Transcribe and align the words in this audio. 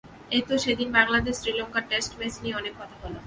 এই 0.31 0.41
তো 0.47 0.53
সেদিন 0.57 0.89
বাংলাদেশ 0.97 1.33
শ্রীলঙ্কার 1.41 1.83
টেস্ট 1.89 2.11
ম্যাচ 2.19 2.33
নিয়ে 2.43 2.55
অনেক 2.55 2.73
কথা 2.79 2.95
হলো। 3.03 3.19